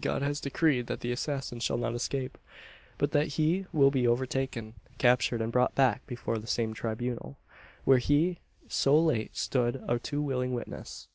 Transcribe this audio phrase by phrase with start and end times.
[0.00, 2.38] God has decreed that the assassin shall not escape;
[2.96, 7.36] but that he will be overtaken, captured, and brought back before that same tribunal,
[7.84, 8.38] where he
[8.70, 11.08] so late stood a too willing witness!